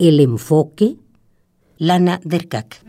El 0.00 0.18
enfoque. 0.18 0.96
Lana 1.76 2.22
Derkak. 2.24 2.82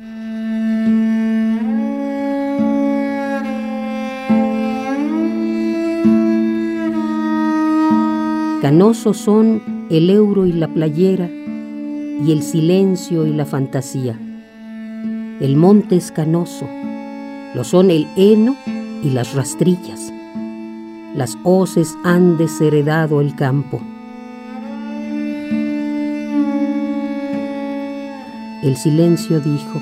Canosos 8.62 9.18
son 9.18 9.62
el 9.90 10.10
euro 10.10 10.46
y 10.46 10.54
la 10.54 10.70
playera, 10.70 11.30
y 11.30 12.32
el 12.32 12.42
silencio 12.42 13.28
y 13.28 13.34
la 13.34 13.46
fantasía. 13.46 14.18
El 15.42 15.58
monte 15.58 15.98
es 15.98 16.14
canoso, 16.14 16.66
lo 17.54 17.66
son 17.66 17.92
el 17.92 18.08
heno 18.16 18.56
y 19.04 19.10
las 19.10 19.34
rastrillas. 19.34 20.14
Las 21.14 21.38
hoces 21.44 21.94
han 22.06 22.38
desheredado 22.38 23.20
el 23.20 23.36
campo. 23.36 23.82
El 28.64 28.78
silencio 28.78 29.40
dijo, 29.40 29.82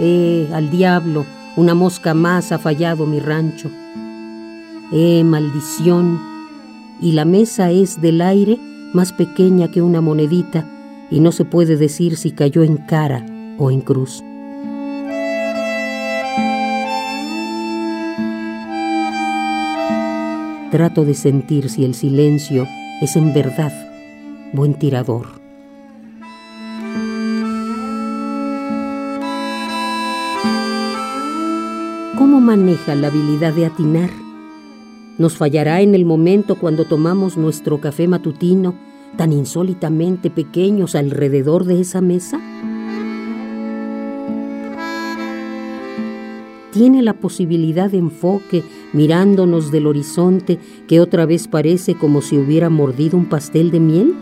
Eh, 0.00 0.48
al 0.52 0.70
diablo, 0.70 1.24
una 1.56 1.74
mosca 1.74 2.14
más 2.14 2.50
ha 2.50 2.58
fallado 2.58 3.06
mi 3.06 3.20
rancho. 3.20 3.70
Eh, 4.92 5.22
maldición, 5.22 6.18
y 7.00 7.12
la 7.12 7.24
mesa 7.24 7.70
es 7.70 8.00
del 8.00 8.20
aire 8.20 8.58
más 8.92 9.12
pequeña 9.12 9.70
que 9.70 9.82
una 9.82 10.00
monedita 10.00 10.64
y 11.10 11.20
no 11.20 11.32
se 11.32 11.44
puede 11.44 11.76
decir 11.76 12.16
si 12.16 12.32
cayó 12.32 12.62
en 12.62 12.76
cara 12.76 13.24
o 13.58 13.70
en 13.70 13.80
cruz. 13.80 14.22
Trato 20.70 21.04
de 21.04 21.14
sentir 21.14 21.70
si 21.70 21.84
el 21.84 21.94
silencio 21.94 22.66
es 23.00 23.14
en 23.14 23.32
verdad 23.32 23.72
buen 24.52 24.74
tirador. 24.74 25.43
¿Cómo 32.16 32.40
maneja 32.40 32.94
la 32.94 33.08
habilidad 33.08 33.52
de 33.54 33.66
atinar? 33.66 34.10
¿Nos 35.18 35.36
fallará 35.36 35.80
en 35.80 35.96
el 35.96 36.04
momento 36.04 36.54
cuando 36.54 36.84
tomamos 36.84 37.36
nuestro 37.36 37.80
café 37.80 38.06
matutino 38.06 38.76
tan 39.16 39.32
insólitamente 39.32 40.30
pequeños 40.30 40.94
alrededor 40.94 41.64
de 41.64 41.80
esa 41.80 42.00
mesa? 42.00 42.40
¿Tiene 46.72 47.02
la 47.02 47.14
posibilidad 47.14 47.90
de 47.90 47.98
enfoque 47.98 48.62
mirándonos 48.92 49.72
del 49.72 49.88
horizonte 49.88 50.60
que 50.86 51.00
otra 51.00 51.26
vez 51.26 51.48
parece 51.48 51.96
como 51.96 52.22
si 52.22 52.38
hubiera 52.38 52.70
mordido 52.70 53.18
un 53.18 53.26
pastel 53.26 53.72
de 53.72 53.80
miel? 53.80 54.14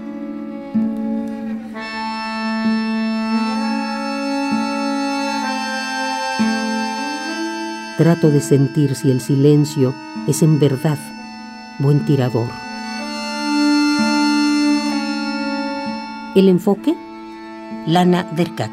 Trato 8.03 8.33
de 8.33 8.41
sentir 8.41 8.97
si 8.97 9.13
el 9.13 9.21
silencio 9.21 9.95
es 10.27 10.43
en 10.43 10.59
verdad 10.59 10.99
buen 11.79 12.05
tirador. 12.05 12.49
El 16.35 16.49
enfoque, 16.49 16.97
Lana 17.87 18.25
Derkak. 18.25 18.73